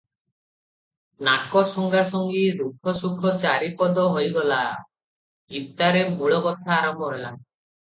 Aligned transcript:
ନାସ 1.27 1.61
ଶୁଙ୍ଗାଶୁଙ୍ଗି 1.71 2.41
ଦୁଃଖ 2.63 2.95
ସୁଖ 3.03 3.35
ଚାରି 3.45 3.69
ପଦ 3.83 4.07
ହୋଇଗଲା 4.17 4.59
ଇତ୍ତାରେ 5.63 6.05
ମୂଳକଥା 6.19 6.77
ଆରମ୍ଭ 6.83 7.15
ହେଲା। 7.15 7.33